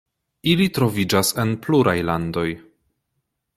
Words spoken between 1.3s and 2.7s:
en pluraj landoj.